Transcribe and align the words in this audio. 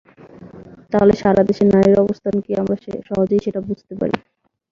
তাহলে 0.91 1.13
সারা 1.21 1.41
দেশে 1.49 1.63
নারীর 1.67 1.97
অবস্থান 1.99 2.35
কী, 2.43 2.51
আমরা 2.55 2.75
সহজেই 3.09 3.43
সেটা 3.45 3.59
বুঝতে 3.67 3.93
পারি। 3.99 4.15